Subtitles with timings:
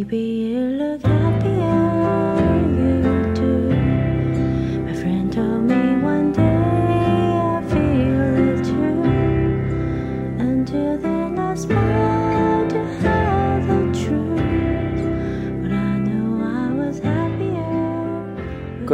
[0.00, 0.08] 各位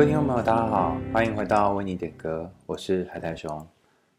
[0.06, 3.48] 听众朋友，大家好，欢迎回到为你点歌，我是海苔熊。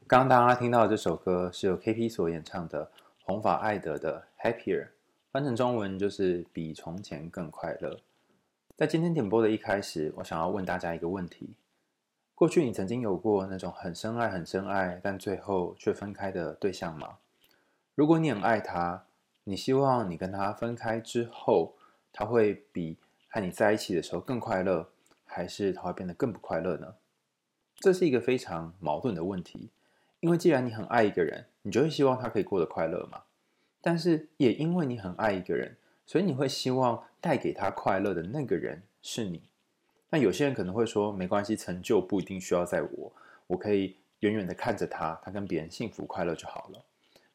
[0.07, 2.89] 刚刚大家听到的这首歌是由 KP 所演唱的
[3.25, 4.83] 红发艾德的《Happier》，
[5.29, 7.99] 翻成中文就是“比从前更快乐”。
[8.77, 11.55] 在今天点播的一开始，我想要问大家一个问题：
[12.33, 17.17] 过去你曾经有过那种很深爱、很深爱，但最后却分开的对象吗？
[17.93, 19.05] 如果你很爱他，
[19.43, 21.75] 你希望你跟他分开之后，
[22.13, 24.89] 他会比和你在一起的时候更快乐？
[25.25, 26.95] 还是他会变得更不快乐呢？
[27.75, 29.69] 这是一个非常矛盾的问题，
[30.21, 33.23] 因为既然你很爱一个人，你就会希望他可以过得快乐嘛。
[33.87, 39.43] 但是也因为你很爱一个人，所以你会希望带给他快乐的那个人是你。
[40.09, 43.13] 那有些人可能会说，没关系，成就不一定需要在我，
[43.47, 46.83] 我可以远远的看着他，他跟别人幸福快乐就好了。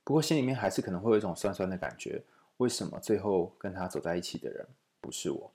[0.05, 2.23] 不过心里面还是可能会有一种酸酸的感觉，
[2.58, 4.69] 为什么最后跟他走在一起的人
[5.00, 5.50] 不是我？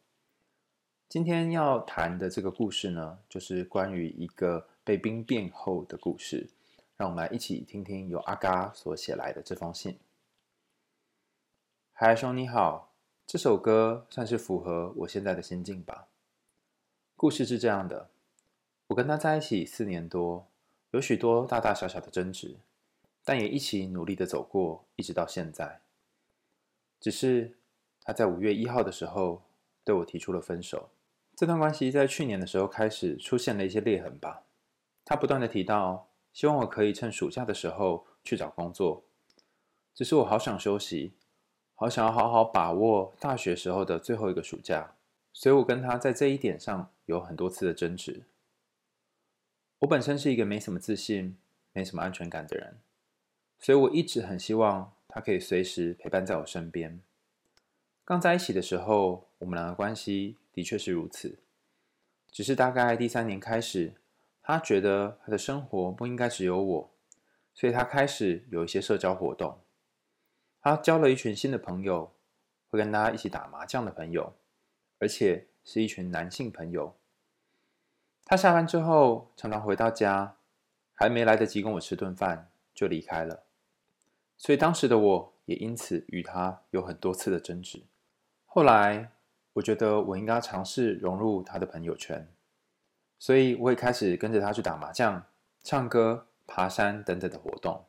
[1.08, 6.50] 今天要谈的这个故事呢，就是关于一个被兵变后的故事。
[6.96, 9.96] 让我们来一起听听由阿嘎所写来的这封信。
[12.00, 12.94] 海兄你好，
[13.26, 16.08] 这首歌算是符合我现在的心境吧。
[17.16, 18.12] 故事是这样的：
[18.90, 20.46] 我跟他在一起四年多，
[20.92, 22.58] 有许多大大小小的争执，
[23.24, 25.82] 但也一起努力的走过，一直到现在。
[27.00, 27.58] 只是
[28.04, 29.42] 他在五月一号的时候
[29.84, 30.92] 对我提出了分手。
[31.36, 34.44] 这段关系在去年的时候开始出现了一些裂痕吧。
[35.04, 39.04] 他不断地提到，希望我可以趁暑假的时候去找工作。
[39.96, 41.14] 只是我好想休息，
[41.80, 44.96] 好想要好好把握大学时候的最后一个暑假。
[45.32, 48.24] 所以我跟他在这一点上有很多次的争执。
[49.78, 51.38] 我本身是一个没什么自信、
[51.72, 52.80] 没什么安全感的人，
[53.60, 57.00] 所以我一直很希望他可以随时陪伴在我身边。
[58.04, 61.38] 刚在一起的时候，我们两个关系的确是如此。
[62.32, 63.94] 只是大概第三年开始，
[64.42, 66.92] 他觉得他的生活不应该只有我，
[67.54, 69.60] 所以他开始有一些社交活动。
[70.70, 72.12] 他交了一群新的朋友，
[72.70, 74.34] 会跟大家一起打麻将的朋友，
[75.00, 76.94] 而且是一群男性朋友。
[78.26, 80.36] 他下班之后，常常回到家，
[80.94, 83.44] 还没来得及跟我吃顿饭，就离开了。
[84.38, 87.84] 所以当时的我也因此与他有很多次的争执。
[88.46, 89.12] 后来，
[89.54, 92.28] 我觉得我应该尝试融入他的朋友圈，
[93.18, 95.24] 所以我也开始跟着他去打麻将、
[95.64, 97.87] 唱歌、爬山等等的活动。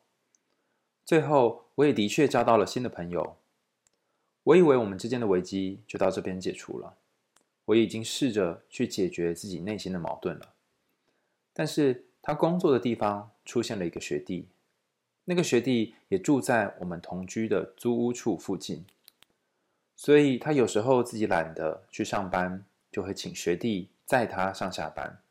[1.08, 3.38] 最后，我也的确交到了新的朋友。
[4.42, 6.98] 我以为我们之间的危机就到这边解除了，
[7.64, 10.52] 我已经试着去解决自己内心的矛盾了。
[11.54, 14.48] 但是他工作的地方出现了一个学弟，
[15.24, 18.84] 那个学弟也住在我们同居的租屋处附近。
[19.96, 25.22] 所以他有时候自己懒得去上班，就会请学弟载他上下班。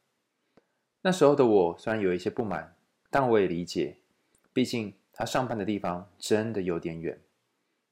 [1.02, 2.76] 那时候的我虽然有一些不满，
[3.12, 3.98] 但我也理解，
[4.52, 7.20] 毕竟他上班的地方真的有点远，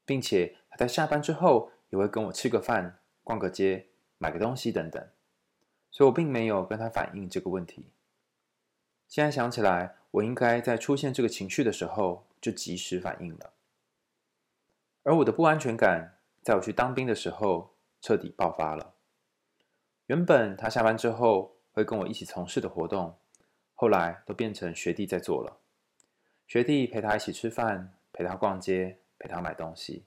[0.04, 3.88] 并且他在下班之后也会跟我吃个饭、逛个街、
[4.18, 5.04] 买个东西等等，
[5.90, 7.90] 所以我并没有跟他反映这个问题。
[9.08, 13.54] 现在想起来，我应该在出现这个情绪的时候就及时反应了，
[15.02, 16.12] 而我的不安全感。
[16.42, 18.94] 在我去当兵的时候，彻底爆发了。
[20.06, 23.18] 原本他下班之后会跟我一起从事的活动，
[23.74, 25.58] 后来都变成学弟在做了。
[26.46, 30.04] 学弟陪他一起吃饭，陪他逛街，陪他买东西。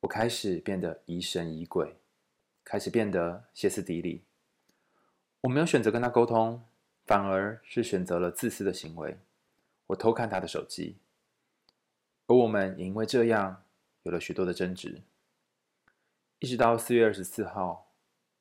[0.00, 1.96] 我开始变得疑神疑鬼，
[2.64, 4.24] 开始变得歇斯底里。
[5.42, 6.64] 我没有选择跟他沟通，
[7.04, 9.18] 反而是选择了自私的行为。
[9.88, 10.96] 我偷看他的手机，
[12.26, 13.62] 而我们也因为这样
[14.04, 15.02] 有了许多的争执。
[16.38, 17.92] 一直到四月二十四号，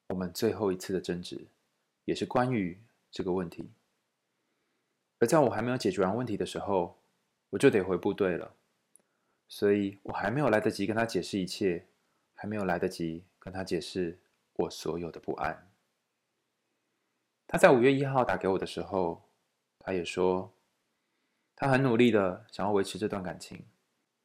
[0.08, 1.48] 我们最后一次的争执，
[2.06, 2.80] 也是关于
[3.12, 3.70] 这个问题。
[5.26, 7.00] 而在我还没有解决完问题的时候，
[7.50, 8.54] 我就得回部队了，
[9.48, 11.88] 所以我还没有来得及跟他解释一切，
[12.36, 14.20] 还没有来得及跟他解释
[14.54, 15.68] 我所有的不安。
[17.48, 19.24] 他在五月一号打给我的时候，
[19.80, 20.54] 他也说，
[21.56, 23.66] 他很努力的想要维持这段感情，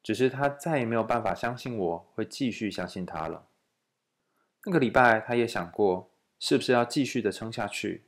[0.02, 3.46] 只是他再也没有办法相信我会继续相信他了。
[4.66, 8.04] 那个礼拜，他也想过是不是要继续的撑下去，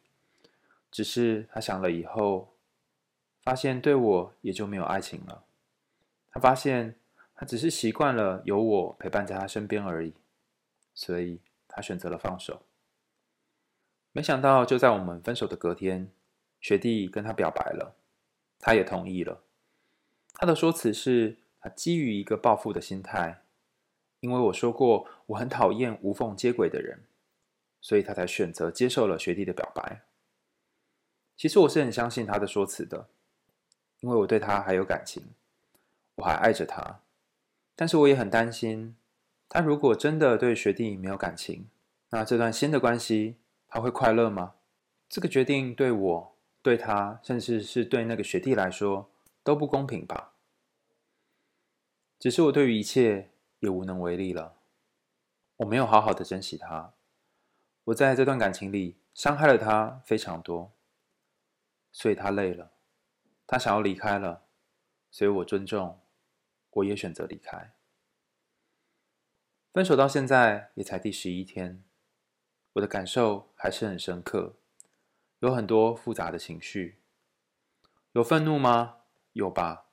[0.91, 2.51] 只是他想了以后，
[3.43, 5.45] 发现对我也就没有爱情了。
[6.31, 6.97] 他发现
[7.35, 10.15] 他只是习惯了有我陪伴在他身边而已，
[10.95, 12.63] 所以他选择了放手。
[14.13, 16.11] 没想到，就在我们分手的隔天，
[16.61, 17.97] 学弟跟他表白了，
[18.59, 19.43] 他也同意了。
[20.35, 23.43] 他的说辞是，他基于一个报复的心态，
[24.21, 27.05] 因为我说过我很讨厌无缝接轨的人，
[27.81, 30.03] 所以他才选择接受了学弟的表白。
[31.37, 33.09] 其实我是很相信他的说辞的，
[34.03, 35.25] 因为我对他还有感情，
[36.17, 37.01] 我还爱着他。
[37.75, 38.95] 但是我也很担心，
[39.49, 41.69] 他如果真的对学弟没有感情，
[42.11, 44.55] 那这段新的关系，他会快乐吗？
[45.09, 49.09] 这个决定对我、对他，甚至是对那个学弟来说
[49.45, 50.33] 都不公平吧？
[52.19, 54.57] 只是我对于一切也无能为力了。
[55.59, 56.93] 我没有好好的珍惜他，
[57.85, 60.73] 我在这段感情里伤害了他非常多，
[61.93, 62.72] 所以他累了，
[63.47, 64.47] 他想要离开了，
[65.11, 66.01] 所以我尊重，
[66.71, 67.75] 我也选择离开。
[69.73, 71.83] 分手到现在也才第十一天。
[72.75, 74.57] 我的感受还是很深刻，
[75.41, 77.03] 有很多复杂的情绪。
[78.13, 79.01] 有愤怒吗？
[79.33, 79.89] 有吧，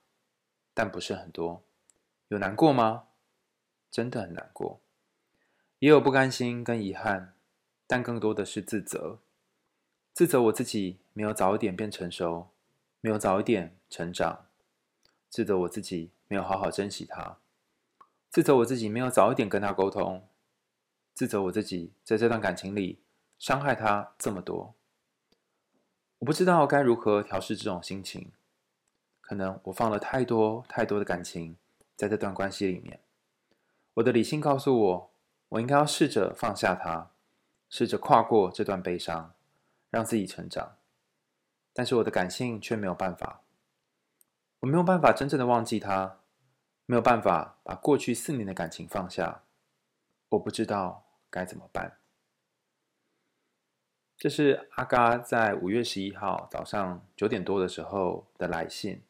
[0.72, 1.62] 但不是很多。
[2.28, 3.08] 有难过吗？
[3.90, 4.82] 真的很难过。
[5.78, 7.34] 也有不甘心跟遗憾，
[7.86, 9.20] 但更多的是自责。
[10.12, 12.50] 自责我自己没有早一点变成熟，
[13.00, 14.46] 没有早一点成长。
[15.28, 17.38] 自责我自己没有好好珍惜他。
[18.28, 20.26] 自责我自己没有早一点跟他沟通。
[21.14, 23.02] 自责我自己在这段感情里
[23.38, 24.74] 伤害他这么多，
[26.18, 28.32] 我不知道该如何调试这种心情。
[29.20, 31.56] 可能我放了太多太多的感情
[31.94, 33.00] 在这段关系里面。
[33.94, 35.10] 我的理性告诉我，
[35.50, 37.10] 我应该要试着放下他，
[37.68, 39.34] 试着跨过这段悲伤，
[39.90, 40.76] 让自己成长。
[41.72, 43.42] 但是我的感性却没有办法，
[44.60, 46.20] 我没有办法真正的忘记他，
[46.86, 49.42] 没有办法把过去四年的感情放下。
[50.30, 51.06] 我不知道。
[51.32, 51.98] 该怎么办？
[54.16, 59.00] 这是阿嘎在五月十一号早上九点多的时候的来信。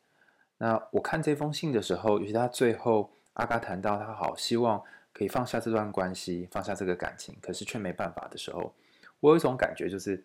[0.59, 4.85] 那我看这封信的时候，尤其他最后阿嘎谈到他好希望
[5.15, 8.75] 可以放下这段关系，放下这个感情，可是却没办法的时候，
[9.21, 10.23] 我有一种感觉，就是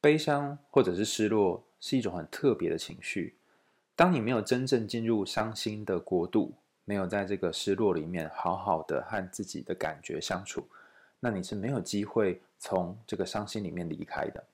[0.00, 3.34] 悲伤或者是失落是一种很特别的情绪。
[3.94, 6.52] 当你没有真正进入伤心的国度，
[6.84, 10.66] 没有在这个失落里面好好的和自己的感觉相处。
[11.18, 14.44] 那你是没有机会从这个伤心里面离开的。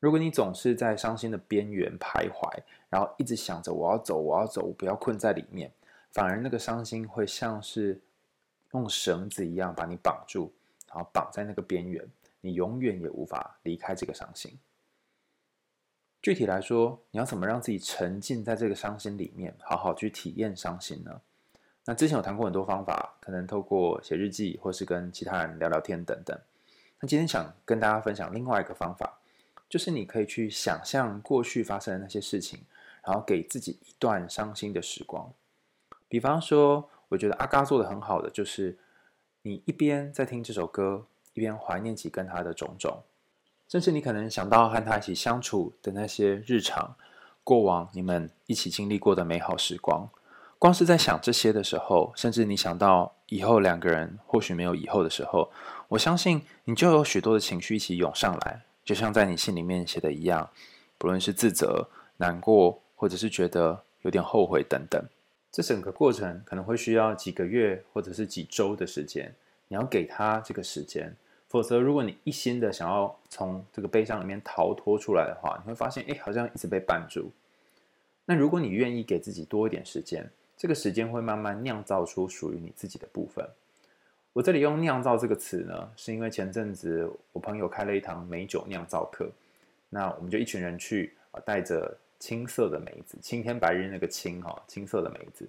[0.00, 2.48] 如果你总是在伤心的边缘徘徊，
[2.88, 5.72] 然后一直想着我要走，我要走，不要困在里面，
[6.12, 8.00] 反而那个伤心会像是
[8.72, 10.52] 用绳子一样把你绑住，
[10.86, 12.08] 然后绑在那个边缘，
[12.40, 14.56] 你永远也无法离开这个伤心。
[16.20, 21.20] 具体来说，你要怎么让自己沉浸在这个伤心里面，好好去体验伤心呢？
[21.84, 26.38] 那之前有谈过很多方法，可能透过写日记，或是跟其他人聊聊天等等。
[27.00, 29.18] 那今天想跟大家分享另外一个方法，
[29.68, 32.60] 就是你可以去想象过去发生的那些事情，
[33.04, 35.32] 然后给自己一段伤心的时光。
[36.08, 38.76] 比方说，我觉得阿嘎做的很好的，就是
[39.42, 43.02] 你一边在听这首歌，一边怀念起跟他的种种，
[43.68, 46.96] 甚至你可能想到和他一起相处的那些日常，
[47.44, 50.08] 过往你们一起经历过的美好时光。
[50.58, 55.52] 光是在想这些的时候，甚至你想到以后两个人或许没有以后的时候，
[55.88, 60.50] 我相信你就有许多的情绪一起涌上来，就像在你信里面写的一样，
[60.96, 65.00] 不论是自责、难过，或者是觉得有点后悔等等。
[65.52, 69.34] 这整个过程可能会需要几个月或者是几周的时间，
[69.68, 71.14] 你要给他这个时间，
[71.48, 77.30] 否则如果你一心的想要从这个悲伤里面逃脱出来的话，你会发现，哎，好像一直被绊住。
[78.26, 83.48] 那如果你愿意给自己多一点时间，这个时间会慢慢酿造出属于你自己的部分。
[84.34, 89.28] 我这里用“酿造”这个词呢，是因为前阵子我朋友开了一堂美酒酿造课，
[89.88, 95.48] 那我们就一群人去啊，带着青色的梅子，青天白日那个青哈，青色的梅子，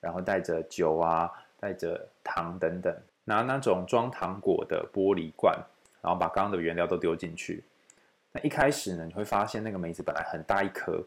[0.00, 5.56] 然后带着酒啊，带着糖等等，拿那种装糖果的玻璃罐，
[6.00, 7.62] 然后把刚刚的原料都丢进去。
[8.32, 11.02] 那一开始呢，你会发现那个梅子本来很大一颗，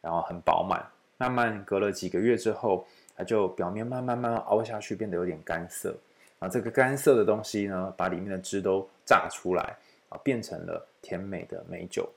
[0.00, 0.84] 然后很饱满。
[1.16, 2.84] 慢慢隔了几个月之后，
[3.16, 5.96] 它就表面慢慢慢慢凹下去，变得有点干涩。
[6.40, 9.76] 啊，这个干涩的东西呢，把里面的汁都榨出来，
[10.08, 12.10] 啊，变成了甜美的美酒。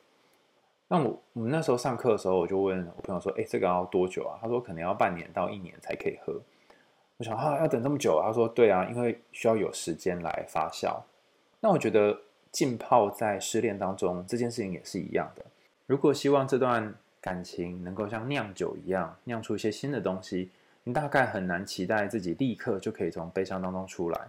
[0.87, 6.33] 那我我们那时候上课的时候，我就问我朋友说：“哎，这个要多久啊？”他说：“可能要半年到一年才可以喝。”
[7.17, 11.01] 我想：“啊，要等这么久？”他说：“对啊，因为需要有时间来发酵。”
[11.59, 12.21] 那我觉得
[12.51, 15.43] 浸泡在失恋当中这件事情也是一样的。
[15.87, 20.51] 如果希望这段感情能够像酿酒一样酿出一些新的东西，
[20.83, 24.27] 你大概很难期待自己立刻就可以从悲伤当中出来。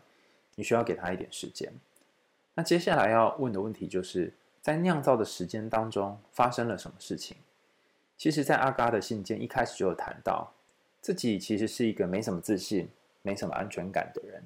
[0.55, 1.73] 你需要给他一点时间。
[2.55, 7.37] 那接下来要问的问题就是在酿造的时间当中发生了什么事情？
[8.17, 10.53] 其实，在阿嘎的信件一开始就有谈到，
[11.01, 12.89] 自己其实是一个没什么自信、
[13.23, 14.43] 没什么安全感的人，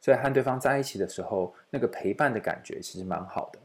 [0.00, 3.58] 所以和对方在一起的时候，那个陪伴的感觉其实蛮好的。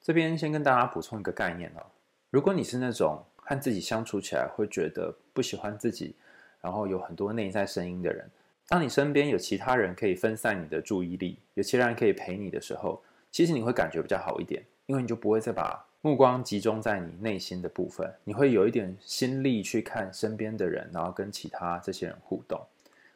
[0.00, 1.82] 这边先跟大家补充一个概念哦，
[2.30, 6.14] 如果你是那种和自己相处起来会觉得不喜欢自己，
[6.60, 8.28] 然后有很多内在声音的人，
[8.68, 22.60] 当你身边有其他人可以分散你的注意力，有其他人可以陪你的时候，其实你会感觉比较好一点，因为你就不会再把目光集中在你内心的部分，你会有一点心力去看身边的人，然后跟其他这些人互动。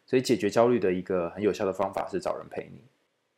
[0.06, 2.80] 所以解决焦虑的一个很有效的方法是找人陪你。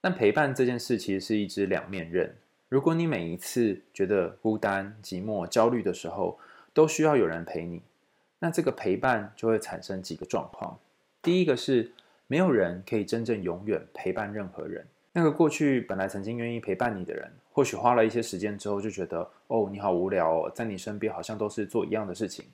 [0.00, 2.34] 但陪伴这件事其实是一支两面刃。
[2.68, 6.38] 如果你每一次觉得孤单、寂寞、焦虑的时候，
[6.72, 7.82] 都需要有人陪你，
[8.38, 10.78] 那这个陪伴就会产生几个状况。
[11.20, 11.92] 第一个是
[12.26, 14.87] 没有人可以真正永远陪伴任何人。
[15.14, 22.47] 那个过去本来曾经愿意陪伴你的人，或许花了一些时间之后，就觉得哦，你好无聊哦，在你身边好像都是做一样的事情，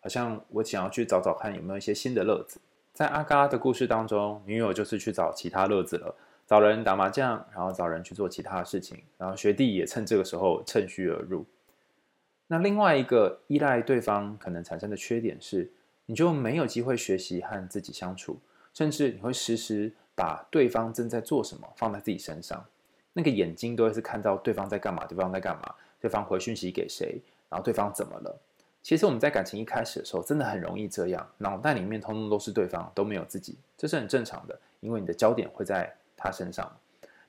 [0.00, 2.60] 好像我想要去找找看有没有一些新的乐子。
[2.92, 6.14] 在阿嘎的故事当中，女友就是去找其他乐子了，
[6.46, 11.46] 找人打麻将，然后找人去做其他的事情，然后学弟也趁这个时候趁虚而入。
[12.48, 15.70] 那另外一个依赖对方可能产生的缺点是，
[16.06, 18.40] 你就没有机会学习和自己相处，
[18.74, 22.62] 甚至你会时时把对方正在做什么放在自己身上。
[23.14, 28.38] 那个眼睛都会是看到对方在干嘛，对方在干嘛，对方回讯息给谁，然后对方怎么了。
[28.82, 36.70] 其实我们在感情一开始的时候，真的很容易这样，脑袋里面通通都是对方，都没有自己，这是很正常的，因为你的焦点会在他身上。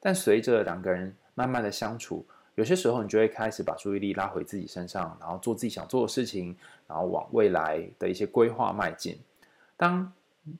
[0.01, 6.55] 但随着两个人慢慢的相处，有些时候你就会开始把注意力拉回自己身上，然后做自己想做的事情，
[6.87, 9.17] 然后往未来的一些规划迈进。
[9.75, 10.13] 当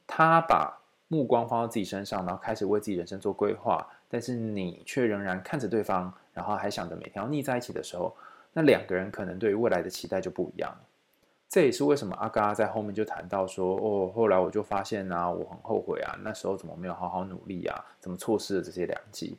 [0.08, 0.81] 他把
[1.12, 3.86] 目光放到自己身上，然后开始为自己人生做规划。
[4.08, 8.16] 但是你却仍然看着对方，然后还想着每天要腻在一起的时候，
[8.54, 10.74] 那两个人可能对于未来的期待就不一样。
[11.50, 19.38] 这也是为什么阿嘎在后面就谈到说：“哦，后来我就发现啊，我很后悔啊，那时候怎么没有好好努力啊，怎么错失了这些良机。”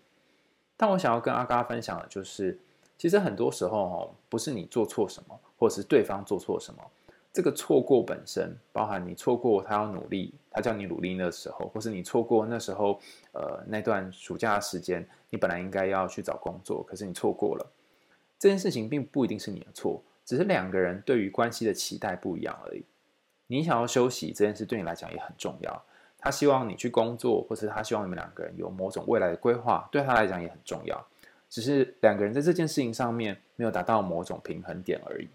[0.76, 2.58] 但我想要跟阿嘎分享的就是，
[2.98, 6.82] 其实很多时候哦，不是你做错什么，或者是对方做错什么。
[7.32, 13.00] 这个错过本身，包含你错过他要努力，他叫你努力的时候，或是你错过那时候，
[13.32, 17.66] 呃，那段暑假的时间，你本来应该要去找工作，可是你错过了。
[18.38, 22.84] 这件事情并不一定是你的错，只是两个人对于关系的期待不一样而已。
[23.46, 25.82] 你想要休息这件事对你来讲也很重要，
[26.18, 31.06] 他希望你去工作，或是他希望你们两个人有某种未来的规划，对他来讲也很重要。
[31.48, 35.28] 只是两个人在这件事情上面没有达到某种平衡点而已。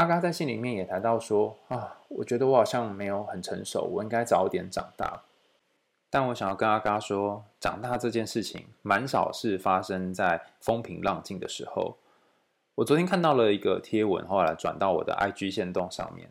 [0.00, 5.24] 阿嘎在信里面也谈到说啊，我觉得我好像没有很成熟，我应该早点长大。
[6.08, 11.98] 但我想要跟阿嘎说，长大这件事情蛮少是发生在风平浪静的时候。
[12.76, 16.30] 我昨天看到了一个贴文，后来转到我的 IG 线动上面。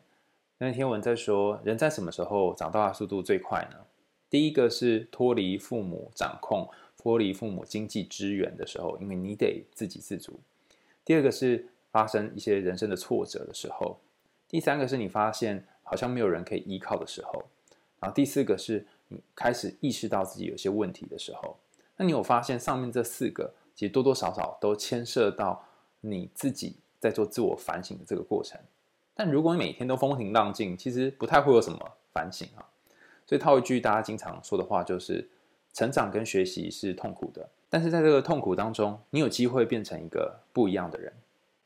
[0.58, 3.86] 那贴文在说，人在什么时候长大的速度最快呢？
[4.32, 10.40] 第一个是脱离父母掌控、脱离父母经济支援的时候，因为你得自给自足。
[11.06, 11.68] 第二个是。
[11.91, 14.00] 发生一些人生的挫折的时候，
[14.48, 17.43] 第三个是你发现好像没有人可以依靠的时候，
[18.00, 21.58] 然后第四个是你开始意识到自己有些问题的时候。
[21.98, 25.65] 那你有发现上面这四个其实多多少少都牵涉到
[26.01, 28.60] 你自己在做自我反省的这个过程。
[29.13, 31.77] 但如果你每天都风平浪静，其实不太会有什么
[32.13, 32.63] 反省啊。
[33.27, 35.29] 所以套一句大家经常说的话，就是
[35.74, 41.12] 成长跟学习是痛苦的，但是在这个痛苦当中，你有机会变成一个不一样的人。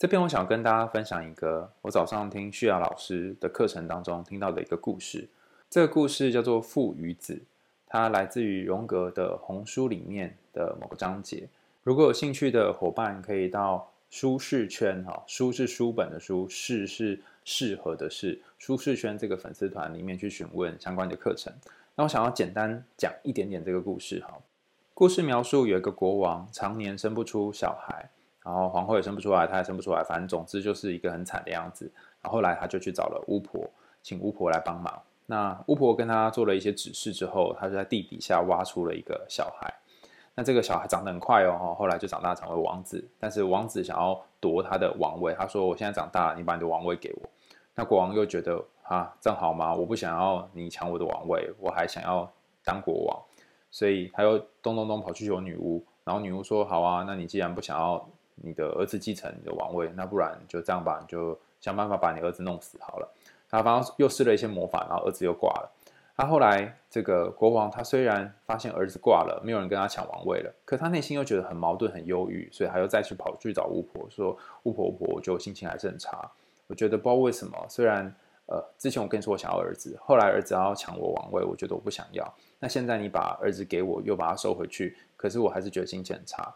[0.03, 5.29] 这边我想跟大家分享一个我早上听旭雅老师的课程当中听到的一个故事。
[5.69, 7.35] 这个故事叫做《父与子》，
[7.87, 11.47] 它来自于荣格的《红书》里面的某个章节。
[11.83, 21.53] 如果有兴趣的伙伴，可以到舒适圈哈，书是书本的书，适是适合的适，舒适圈这个粉丝团里面去询问相关的课程。
[21.95, 24.37] 那我想要简单讲一点点这个故事哈。
[24.93, 28.09] 故事描述有一个国王，常年生不出小孩。
[28.43, 31.89] 然后皇后也生不出来，他也生不出来，反正总之就是一个很惨的样子。
[32.21, 33.65] 然后后来他就去找了巫婆，
[34.01, 35.01] 请巫婆来帮忙。
[35.25, 39.73] 那巫婆跟他做了一些指示之后，他就在地底下挖出了一个小孩。
[40.35, 43.07] 那这个小孩长得很快哦，后来就长大成为王子。
[43.17, 47.29] 但是王子想要夺他的王位，他说：“我现在长大了，你把你的王位给我。”
[47.75, 49.73] 那国王又觉得啊，正好吗？
[49.73, 52.29] 我不想要你抢我的王位，我还想要
[52.65, 53.17] 当国王，
[53.71, 55.85] 所以他又咚咚咚跑去求女巫。
[56.03, 63.13] 然后女巫说：“好啊，那你既然不想要。”你的儿子继承你的王位，那不然就这样吧，你就想办法把你儿子弄死好了。
[63.49, 65.71] 他反正又施了一些魔法，然后儿子又挂了。
[66.15, 76.29] 他后来这个国王，他虽然发现儿子挂了，没有人跟他抢王位了，可他内心又觉得很矛盾、很忧郁，所以他又再去跑去找巫婆，说：“巫婆，巫婆，我就心情还是很差。
[76.67, 78.13] 我觉得不知道为什么，虽然
[78.45, 82.31] 呃之前我跟你说我想要儿子，后来儿子要抢我王位，我觉得我不想要。
[82.59, 86.53] 那现在你把儿子给我，又把他收回去，可是我还是觉得心情很差。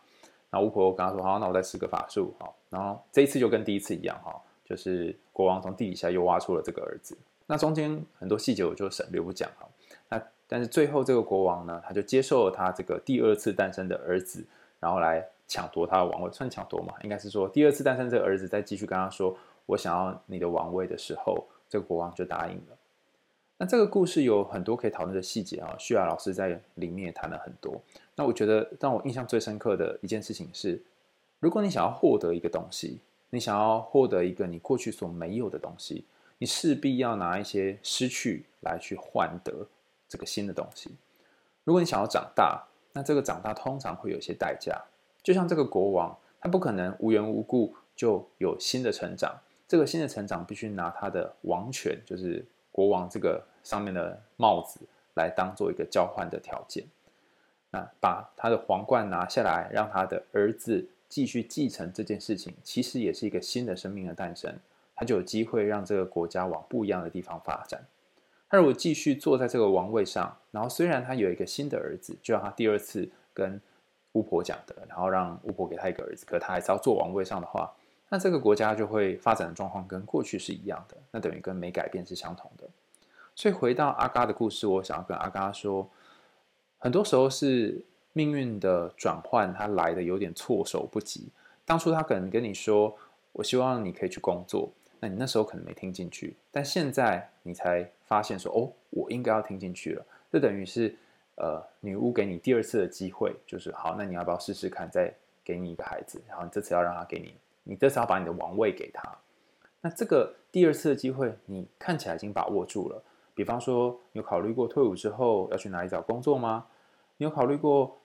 [0.49, 9.67] 那巫婆跟他说：好，那我再施个法术，好，然后这一次就跟第一次一样，哈，就是国王从地底下又挖出了这个儿子。”那中间很多细节我就省略不讲哈。
[10.09, 14.45] 那但是最后这个国王呢，他就接受了他这个第二次诞生的儿子，
[14.79, 16.93] 然后来抢夺他的王位，算抢夺嘛？
[17.03, 19.35] 应该是说第二次诞生这个儿子再继续跟他说
[19.65, 22.76] ：“我想要你的王位的时候，这个国王就答应了。”
[23.57, 27.81] 那这个故事有很多可以讨论的细节啊，旭雅老师在里面也谈了很多。
[28.15, 30.81] 那我觉得让我印象最深刻的一件事情是，
[31.39, 32.99] 如果你想要获得一个东西，
[33.31, 36.05] 你想要获得一个你过去所没有的东西。
[36.39, 39.67] 你势必要拿一些失去来去换得
[40.07, 40.91] 这个新的东西。
[41.63, 44.79] 如果你想要长大，那这个长大通常会有一些代价。
[45.23, 49.35] 就像这个国王，他不可能无缘无故就有新的成长。
[49.67, 52.45] 这个新的成长必须拿他的王权，就是
[52.77, 54.81] 国王这个上面的帽子，
[55.15, 56.85] 来当做一个交换的条件。
[57.71, 64.55] 那把他的皇冠拿下来，让他的儿子继续继承这件事情，其实也是一个新的生命的诞生。
[64.95, 67.83] 他就有机会让这个国家往不一样的地方发展。
[68.47, 73.59] 他如果继续坐在这个王位上，然后虽然他有一个新的儿子，就像他第二次跟
[74.11, 77.73] 巫婆讲的，然后让巫婆给他一个儿子，可他还是要坐王位上的话，
[78.09, 82.66] 那这个国家就会发展的状况跟过去是一样的，那等于跟没改变是相同的。
[83.37, 85.87] 所以回到阿嘎的故事，我想要跟阿嘎说，
[86.79, 91.29] 很多时候是命运的转换，他来的有点措手不及。
[91.63, 92.97] 当初他可能跟你说，
[93.33, 94.71] 我希望你可以去工作。
[94.99, 100.03] 那你那时候可能没听进去，但现在你才发现说，哦，我应该要听进去了。
[100.31, 100.95] 这等于是，
[101.35, 105.13] 呃，女巫给你第二次的机会，就是好，那你要不要试试看，再
[105.43, 109.15] 给你一个孩子，然后你这次要让他给你，你这次要把你的王位给他。
[109.79, 113.03] 那这个第二次的机会，你看起来已经把握住了。
[113.37, 116.65] 比方说，你有考虑过退伍之后要去哪里找工作吗？
[117.17, 117.95] 你有考虑过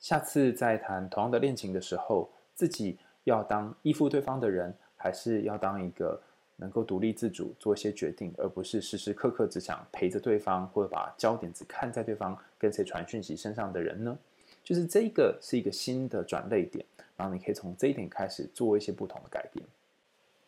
[0.00, 6.20] 下次再谈同样的恋情的时候，自己要当依附对方的人，还是要当一个？
[6.56, 14.18] 能够独立自主做一些决定，而不是时时刻刻只想陪着对方，或者把焦点只看在对方跟谁传讯息身上的人呢？
[14.62, 16.84] 就是这个是一个新的转捩点，
[17.16, 19.64] 然后你可以从这一点开始做一些不同的改变。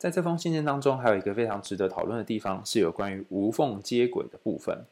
[0.03, 4.85] 在这封信件当中，还有一个非常值得讨论的地方，是有关于无缝接轨的部分。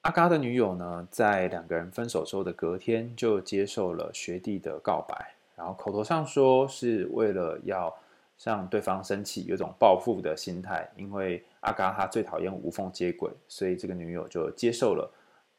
[0.00, 7.96] 阿嘎的女友呢，在两个人分手之后的隔天，就接受了学弟的告白，然后口头上说是为了要。
[8.44, 10.86] 让对方生气，有种报复的心态。
[10.94, 15.10] 因为阿嘎他最讨厌无缝接轨，所以这个女友就接受了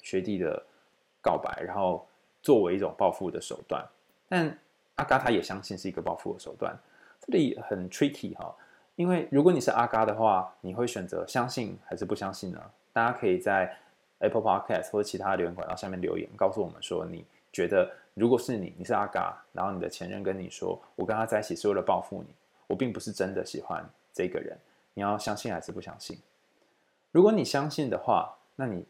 [0.03, 0.63] 学弟的
[1.19, 2.07] 告白，然后
[2.43, 3.83] 作为一种报复的手段。
[4.29, 4.55] 但
[4.93, 6.77] 阿嘎他也相信是一个报复的手段。
[7.27, 8.55] 这里很 tricky 哈，
[8.95, 12.61] 因为如果你是阿嘎的话，你会选择相信还是不相信呢？
[12.93, 13.77] 大家可以在
[14.19, 22.29] Apple Podcast 或者其他留言管道下面留言，告诉我们说你觉得如果是你，你是阿嘎，然后你的前任跟你说，我跟他在一起是为了报复你。
[22.65, 24.57] 我并不是真的喜欢这个人，
[24.93, 26.17] 你要相信还是不相信？
[27.11, 28.85] 如果你相信的话，那你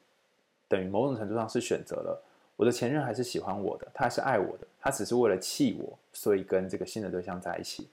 [0.68, 2.24] 等于某种程度上是选择了
[2.56, 7.90] 我的前任还是喜欢我的，他还是爱我的，他只是为了气我，所以跟这个新的对象在一起。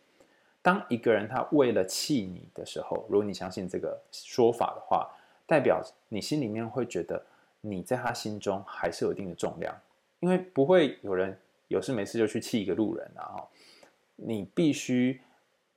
[0.64, 5.08] 当一个人他为了气你的时候，如果你相信这个说法的话，
[5.46, 7.22] 代表你心里面会觉得
[7.60, 9.72] 你在他心中还是有一定的重量，
[10.20, 13.44] 因为不会有人有事没事就去气一个路人啊，
[14.16, 15.20] 你必须。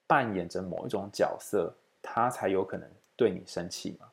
[0.09, 1.69] 扮演着某一种角色，
[2.01, 4.07] 他才有可能对你生气嘛。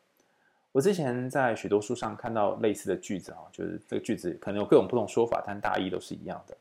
[0.72, 6.56] 我之前在许多书上看到类似的句子啊，就是这个句子可能有各种不同说法，但大意都是一样的。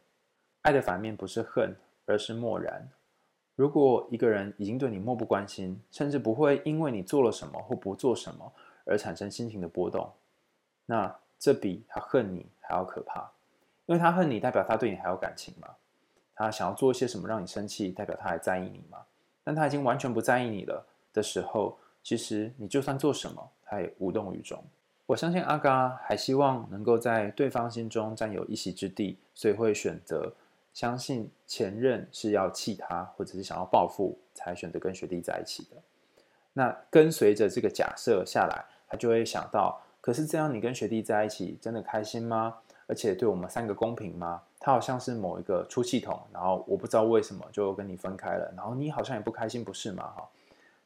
[0.62, 2.88] 爱的反面不是恨，而是漠然。
[3.56, 8.52] 如果一个人已经对你漠不关心，甚至不会因为你做了什么或不做什么
[8.86, 10.12] 而产生心情的波动，
[10.86, 13.32] 那这比他恨你还要可怕，
[13.86, 15.70] 因为他恨你代表他对你还有感情嘛。
[16.36, 18.98] 他想要做一些什么让你生气，代表他还在意你嘛。
[19.44, 24.64] 但他已经完全不在意你了的时候，其实你就算做什么，他也无动于衷。
[25.06, 30.34] 我相信阿嘎还希望能够在对方心中占有一席之地，所以会选择
[30.74, 35.78] 相信前任是要气他，或者是想要报复，才选择跟学弟在一起的。
[36.54, 42.58] 那跟随着这个假设下来，他就会想到：可是这样你跟学弟在一起真的开心吗？
[42.86, 44.42] 而且对我们三个公平吗？
[44.60, 50.04] 他好像是某一个出气筒，然后我不知道为什么就跟你分开了，然后你好像也不开心，不是吗？
[50.16, 50.30] 哈，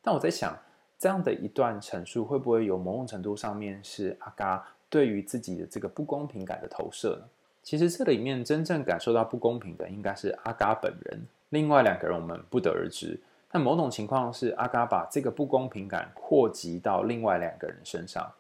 [0.02, 0.58] 但我在想，
[1.00, 7.28] 这样的一段陈述，会不会有某种程度上面是阿嘎对于自己的这个不公平感的投射呢？
[7.68, 11.28] 其实这里面真正感受到不公平的，应该是阿嘎本人。
[11.50, 13.20] 另外两个人我们不得而知。
[13.52, 18.32] 但某种情况是，阿嘎把这个不公平感扩及到另外两个人身上。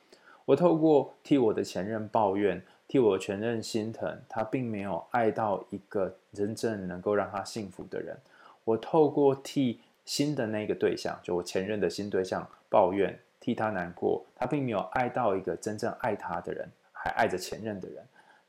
[0.45, 8.17] 我透过替我的前任抱怨，替我的前任心疼，他并没有爱到一个真正能够让他幸福的人。
[8.63, 18.01] 我透过替新的那个对象，就我前任的新对象抱怨，替他难过，他并没有爱到一个真正爱他的人，还爱着前任的人，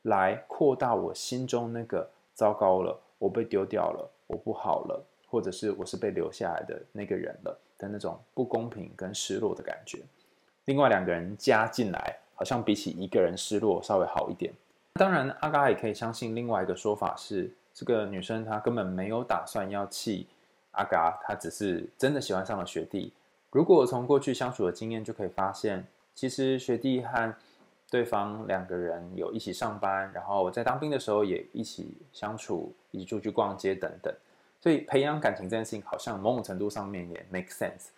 [0.09, 10.01] 来扩大我心中那个糟糕了，我被丢掉了，我不好了，或者是我是被留下来的那个人了的那种不公平跟失落的感觉。
[10.65, 14.53] 另外两个人加进来，好像比起一个人失落稍微好一点。
[14.95, 20.27] 当然，阿嘎也可以相信另外一个说法是，这个女生她根本没有打算要气
[20.73, 23.13] 阿嘎，她只是真的喜欢上了学弟。
[23.51, 27.35] 如果从过去相处的经验就可以发现，其实学弟和
[27.91, 34.15] 对方两个人有一起上班，然后在当兵的时候也一起相处，一起出去逛街等等。
[34.61, 37.89] 所以培养感情这件事情，好像某种程度上面也 make sense。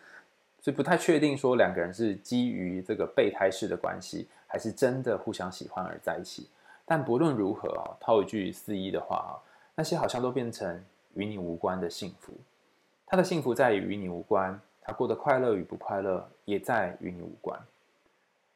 [0.61, 6.49] 所以不太确定说两个人是基于这个备胎式的关系，还是真的互相喜欢而在一起。
[6.85, 9.33] 但不论如何啊，套一句四一的话啊，
[9.75, 12.33] 那些好像都变成与你无关的幸福。
[13.07, 17.59] 他的幸福在于与你无关，他过得快乐与不快乐也在与你无关。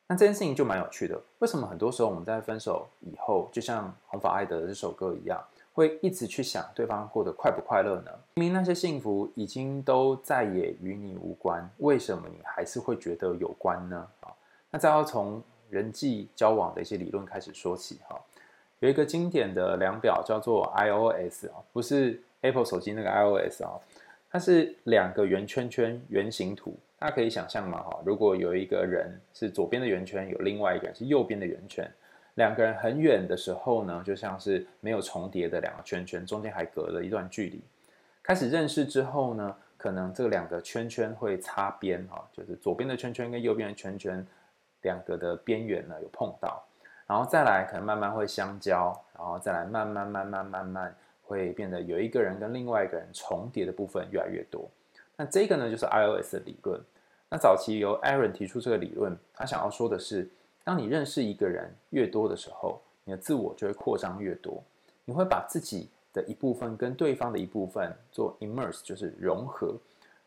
[0.06, 1.18] 那这件事情就蛮有趣的。
[1.38, 8.10] 为什么很多时候我们在分手以后，就像红发爱德的这首歌一样，会一直去想对方过得快不快乐呢？
[8.34, 14.06] 明明那些幸福已经都再也与你无关，为什么你还是会觉得有关呢？
[14.20, 14.28] 啊，
[14.70, 18.20] 那再要从人际交往的一些理论开始说起哈。
[18.80, 23.80] 有一个经典的量表叫做 iOS 啊，不是 Apple 手机那个 iOS 啊。
[24.30, 31.88] 它是两个圆圈圈圆形图，大家可以想象嘛哈，如果有一个人是左边的圆圈，有另外一个人是右边的圆圈，
[32.34, 37.60] 两个人很远的时候呢，就像是没有重叠的两个圈圈，中间还隔了一段距离。
[38.22, 44.26] 开始认识之后呢，可能这两个圈圈会擦边哈，就是左边的圈圈跟右边的圈圈
[44.82, 46.64] 两个的边缘呢有碰到，
[47.06, 50.94] 然后再来可能慢慢会相交，然后再来慢慢慢慢慢慢。
[51.26, 54.68] 会变得有一个人跟另外一个人重叠的部分越来越多。
[55.16, 56.80] 那这个呢，就是 iOS 的理论。
[57.30, 60.28] 那早期由 Aaron 提出这个理论，他想要说的是，
[60.62, 64.62] 当你认识一个人越多的时候，你的自我就会扩张越多。
[65.04, 69.74] 你会把自己的一部分跟对方的一部分做 immerse，就是融合。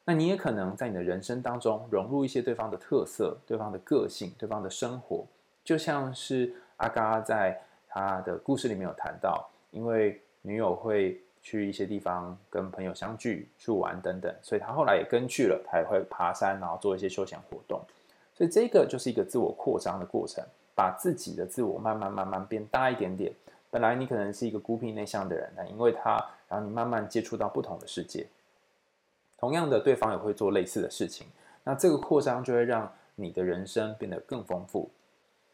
[0.05, 5.25] 那你也可能在你的人生当中融入一些对方的特色、对方的个性、对方的生活。
[5.63, 15.57] 就像是阿嘎在他的故事里面有谈到，因为女友会去一些地方跟朋友相聚、去玩等等，所以他后来也跟去了。
[15.65, 17.79] 他也会爬山，然后做一些休闲活动。
[18.35, 20.43] 所以这个就是一个自我扩张的过程，
[20.75, 23.31] 把自己的自我慢慢慢慢变大一点点。
[23.69, 26.17] 本来你可能是一个孤僻内向的人，那因为他，
[26.49, 28.27] 然后你慢慢接触到不同的世界。
[29.37, 31.27] 同样的，对方也会做类似的事情。
[31.63, 34.89] 那这个扩张就会让你的人生变得更丰富。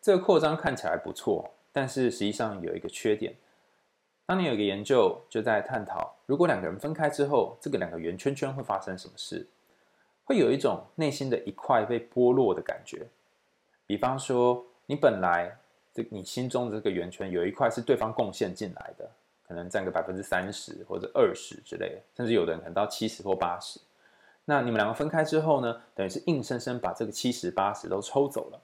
[0.02, 3.36] 这个扩张看起来不错，但是实际上有一个缺点。
[4.26, 9.46] 当年有一个研究就在探讨，如果两个人分开之后，这个两个圆圈圈会发生什么事？
[10.24, 13.06] 会有一种内心的一块被剥落的感觉。
[13.86, 15.54] 比方说，你本来
[15.94, 19.12] 这你心中的这个圆圈有一块是对方贡献进来的，
[19.46, 23.78] 可能占个百分之三十或者二十之类的，甚至有的人可能到七十或八十。
[24.46, 28.62] 那你们两个分开之后呢，等于是硬生生把这个七十八十都抽走了。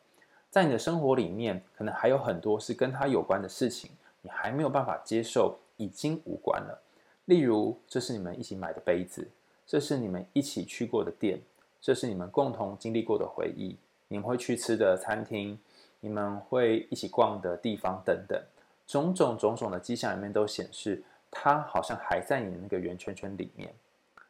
[0.50, 3.92] 在你的生活里面，可能还有很多是跟他有关的事情。
[4.22, 6.82] 你还没有办法接受，已经无关了。
[7.26, 9.28] 例如，这是你们一起买的杯子，
[9.66, 11.40] 这是你们一起去过的店，
[11.80, 13.78] 这是你们共同经历过的回忆，
[14.08, 15.58] 你们会去吃的餐厅，
[16.00, 18.42] 你们会一起逛的地方等等，
[18.88, 23.72] 种种种种的迹象里面都显示，他好像还在你的那个圆圈圈里面。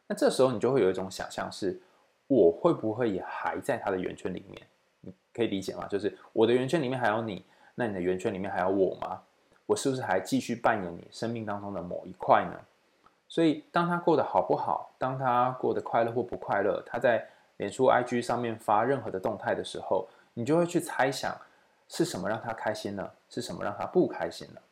[0.06, 1.80] 那这时候你就会有一种想象是，
[2.26, 4.60] 我会不会也还在他的圆圈里面？
[5.00, 5.88] 你可以理解吗？
[5.88, 9.22] 就是我的圆圈里面还有你，那你的圆圈里面还有我吗？
[9.70, 12.58] 我是不是还继续扮演你生命当中的某一块呢？
[13.28, 17.24] 所以，当他过得好不好，当他过得快乐或不快乐，他在
[17.58, 21.36] 脸书、IG 上面发任何的动态的时候，你就会去猜想
[21.88, 24.62] 是什么让他开心了，是什么让他不开心了？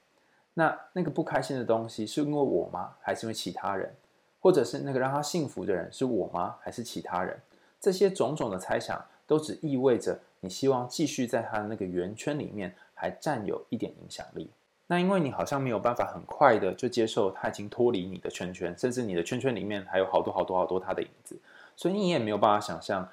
[0.54, 2.96] 那那个不开心的东西是因为我吗？
[3.00, 3.94] 还是因为其他人？
[4.40, 6.56] 或者是那个让他幸福的人是我吗？
[6.60, 7.40] 还是其他人？
[7.78, 14.50] 这些种种的猜想都只意味着你希望继续在他的那个圆圈里面还占有一点影响力。
[14.90, 21.38] 那因为你好像没有办法很快的就接受他已经脱离你的圈圈，甚至你的圈圈里面还有好多好多好多他的影子，
[21.76, 23.06] 所以你也没有办法想象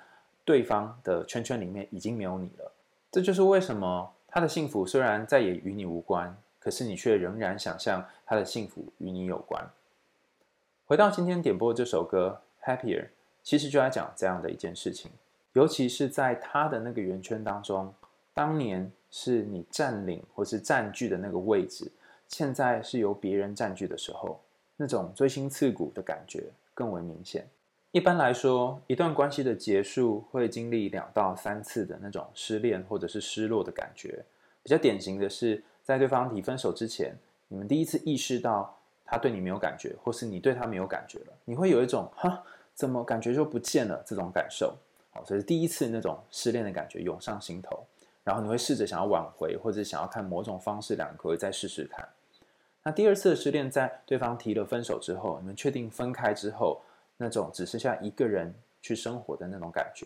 [0.44, 2.72] 对方的圈圈里面已经没有你了。
[3.12, 9.70] 这就是为什么他的幸福虽然再也与你无关，可是你却仍然想象他的幸福与你有关。
[10.86, 13.02] 回到今天点播这首歌《Happier》，
[13.44, 15.12] 其实就在讲这样的一件事情，
[15.52, 17.94] 尤其是在他的那个圆圈当中，
[18.34, 21.90] 当年是你占领或是占据的那个位置，
[22.28, 24.38] 现在是由别人占据的时候，
[24.76, 27.48] 那种锥心刺骨的感觉更为明显。
[27.92, 34.22] 一般来说，一段关系的结束会经历两到三次的那种失恋或者是失落的感觉。
[34.62, 37.16] 比较典型的是，在对方提分手之前，
[37.48, 44.76] 你们第一次意识到他对你没有感觉，或是你对他没有感觉了，你会有一种“哈，怎么感觉就不见了”这种感受。
[45.12, 47.82] 好，所以第一次那种失恋的感觉涌上心头，
[48.26, 52.06] 然后你会试着想要挽回，或者想要看某种方式，两个可以再试试看。
[52.84, 56.82] 那第二次的失恋，在对方提了分手之后，你们确定分开之后。
[57.18, 60.06] 那种只剩下一个人去生活的那种感觉，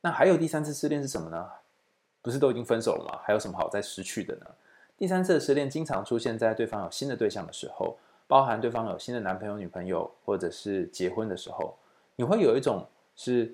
[0.00, 1.50] 那还有第三次失恋是什么呢？
[2.22, 3.18] 不是都已经分手了吗？
[3.24, 4.46] 还有什么好再失去的呢？
[4.96, 7.98] 第三次的失恋经常出现在对方有新的对象的时候，
[8.28, 11.76] 包含对方有新的男朋友、女朋友，或者是结婚的时候，
[12.14, 13.52] 你会有一种是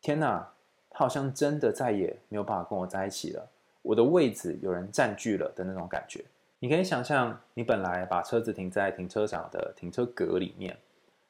[0.00, 0.50] 天哪，
[0.98, 3.48] 好像真的再也没有办法跟我在一起了，
[3.82, 6.24] 我的位置有人占据了的那种感觉。
[6.58, 10.76] 你可以想象，你本来把车子停在停车场的停车格里面。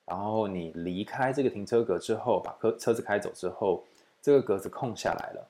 [0.07, 3.85] 然后你离开这个停车格之后，把车车子开走之后，
[4.23, 5.47] 这个格子空下来了。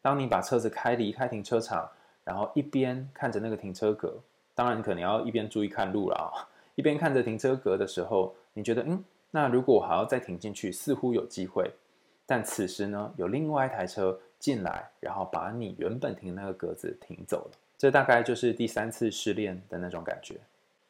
[0.00, 1.86] 当你把车子开离开停车场，
[2.24, 4.18] 然后一边看着那个停车格，
[4.54, 6.48] 当然可能要一边注意看路了啊。
[6.74, 11.70] 一边看着停车格的时候，你觉得嗯，那如果我还要再停进去，似乎有机会。
[12.30, 17.52] 但此时呢，有另外一台车进来，然后把你原本停的那个格子停走了。
[17.78, 20.36] 这大概就是第三次失恋的那种感觉。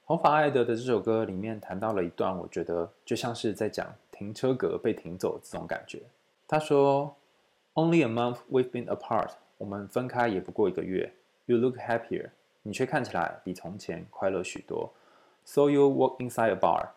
[0.05, 6.03] 红发艾德的这首歌里面谈到了一段，我觉得就像是在讲停车格被停走这种感觉。
[6.49, 7.15] 他说
[7.75, 11.13] ：“Only a month we've been apart，我们分开也不过一个月。
[11.47, 12.31] You look happier，
[12.63, 14.93] 你却看起来比从前快乐许多。
[15.45, 16.89] So you walk inside a bar，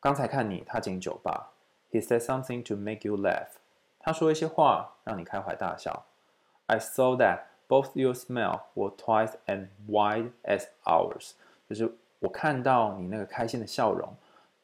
[0.00, 1.52] 刚才看你踏进酒吧。
[1.90, 3.50] He said something to make you laugh，
[4.04, 6.04] 他说一些话让你开怀大笑。
[6.66, 11.32] I saw that both your smile were twice as wide as ours，
[11.68, 14.16] 就是。”我看到你那个开心的笑容，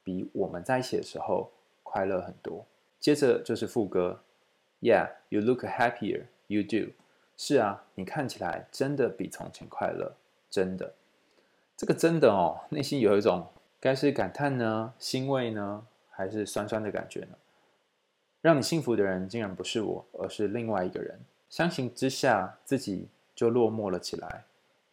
[0.03, 2.65] 比我们在一起的时候快乐很多。
[2.99, 4.23] 接着就是副歌
[4.81, 6.95] ，Yeah, you look happier, you do。
[7.37, 10.15] 是啊，你看起来真的比从前快乐，
[10.49, 10.95] 真的。
[11.77, 13.49] 这个真的哦，内心有一种
[13.79, 17.37] 该是感叹呢、欣慰呢，还是酸酸的感觉呢？
[18.43, 21.21] 让你幸福的人竟然不是我，而是另外一个人。
[21.49, 24.45] 相形之下，自己就落寞了起来，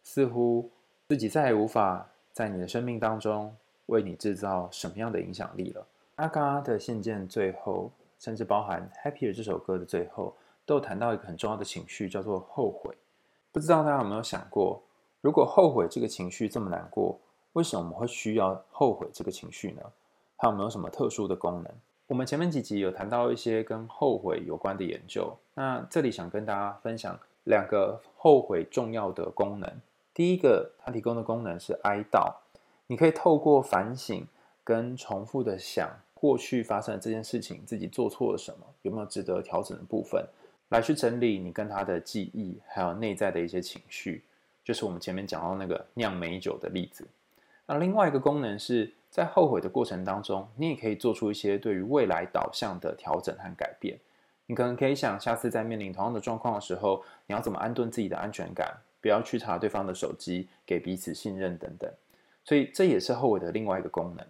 [0.02, 0.70] 似乎
[1.08, 2.08] 自己再也无法。
[2.30, 3.56] 在你的生命当中，
[3.86, 5.84] 为你制造什么样的影响力了？
[6.16, 12.94] 阿嘎的信件最后，甚至包含《Happier》这首歌的最后，都谈到一个很重要的情绪，叫做后悔。
[13.50, 14.80] 不知道大家有没有想过，
[15.20, 17.18] 如果后悔这个情绪这么难过，
[17.54, 19.82] 为什么我们会需要后悔这个情绪呢？
[20.36, 21.74] 它有没有什么特殊的功能？
[22.08, 29.70] 我们前面几集有谈到一些跟后悔有关的研究，那这里想跟大家分享两个后悔重要的功能。
[30.14, 32.32] 第一个，它提供的功能是哀悼。
[32.86, 34.26] 你可以透过反省
[34.64, 40.24] 跟重复的想过去发生的这件事情，自己做错了什么，有没有值得调整的部分，
[40.70, 44.24] 来去整理你跟他的记忆，还有内在的一些情绪。
[44.64, 47.06] 就是我们前面讲到那个酿美酒的例子。
[47.66, 53.98] 那另外一个功能是在后悔的过程当中，你也可以做出一些对于未来导向的调整和改变。
[54.46, 58.76] 你可能可以想，下次在面临同样的状况的时候，你要怎么安顿自己的安全感。
[59.00, 61.88] 不要去查对方的手机，给彼此信任等等，
[62.44, 64.26] 所以这也是后悔的另外一个功能。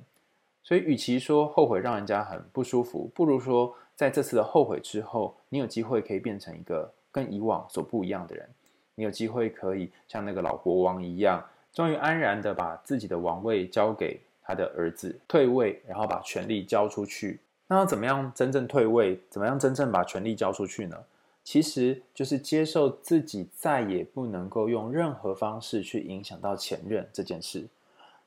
[0.63, 8.47] 所以，与其说后悔让人家很不舒服，不如说在这次的后悔之后，你有机会可以变成一个跟以往所不一样的人。
[8.95, 17.39] 你有机会可以像那个老国王一样，终于安然的把自己的王位交给他的儿子，退位，然后把权力交出去。
[17.67, 19.21] 那要怎么样真正退位？
[19.29, 20.97] 怎么样真正把权力交出去呢？
[21.45, 27.67] 其实就是接受自己再也不能够用任何方式去影响到前任这件事。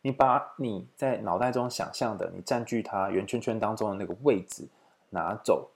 [0.04, 4.68] 你把你在脑袋中想象的你占据他圆圈圈当中的那个位置
[5.10, 5.72] 拿走，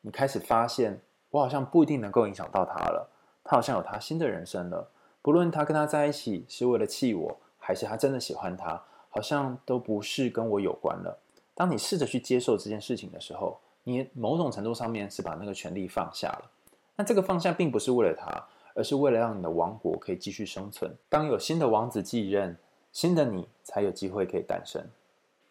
[0.00, 3.10] 你开始发现，我好像不一定能够影响到他了。
[3.44, 4.88] 他好像有他新的人生了。
[5.20, 8.82] 不论他跟他在一起是为了气我，还是他真的喜欢他，
[9.14, 11.16] 好像都不是跟我有关了。
[11.54, 16.50] 当你试着去接受这件事情的时候，你某种程度上面是把那个权力放下了。
[16.96, 20.92] 那这个放下并不是为了他，而是为了让你的王国可以继续生存。
[21.08, 22.56] 当有新的王子继任，
[22.90, 24.84] 新的你才有机会可以诞生。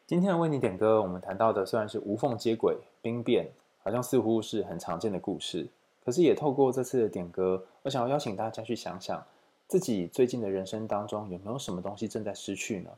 [0.05, 3.49] 今天为你点歌，我们谈到的虽然是无缝接轨、兵变，
[3.81, 5.65] 好像似乎是很常见的故事。
[6.03, 9.25] 可是也透过这次的点歌，我想要邀请大家去想想，
[9.69, 12.89] 自己最近的人生当中有没有什么东西正在失去呢？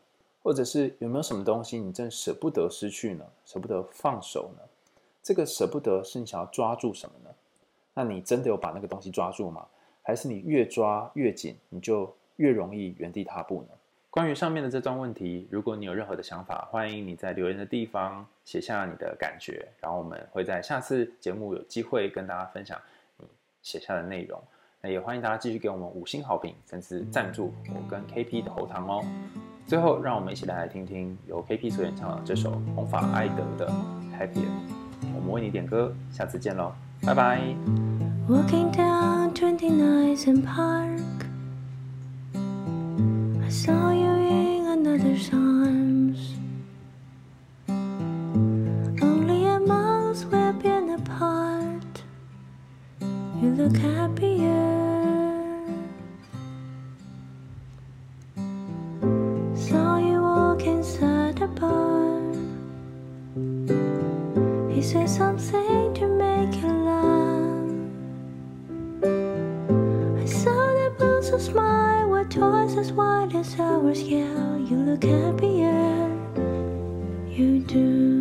[0.46, 3.26] 或者是有没有什么东西你正舍不得失去呢？
[3.48, 4.62] 舍不得放手呢？
[5.24, 7.36] 这个舍不得是你想要抓住什么呢？
[7.96, 9.66] 那你真的有把那个东西抓住吗？
[10.04, 13.70] 还是你越抓越紧，你就越容易原地踏步呢？
[14.12, 22.80] 关于上面的这段问题，如果你有任何的想法，欢迎你在留言的地方写下你的感觉，然后我们会在下次节目有机会跟大家分享
[23.18, 23.26] 你
[23.64, 24.40] 写下的内容。
[24.88, 29.04] 也欢迎大家继续给我们五星好评，甚至赞助我跟 KP 的喉糖哦。
[29.68, 33.72] 最后，让我们一起来，听听由 KP 所演唱的这首红发埃德的
[34.20, 34.46] Happy。
[35.16, 36.72] 我们为你点歌，下次见喽，
[37.02, 37.40] 拜拜。
[38.28, 41.02] Walking down 29th and Park,
[64.76, 67.72] He said something to make you laugh.
[70.22, 74.04] I saw that blue smile were twice as wide as ours.
[74.04, 76.10] Yeah, you look happier.
[77.30, 78.15] You do.